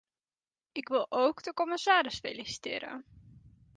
Ik 0.71 0.87
wil 0.87 1.11
ook 1.11 1.43
de 1.43 1.53
commissaris 1.53 2.19
feliciteren. 2.19 3.05